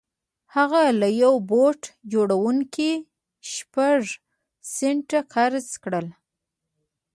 [0.55, 2.91] هغه له يوه بوټ جوړوونکي
[3.51, 4.01] شپږ
[4.75, 6.07] سنټه قرض کړل.